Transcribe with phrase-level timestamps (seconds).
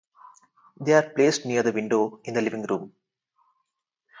[0.83, 2.91] They are placed near the window in the living room.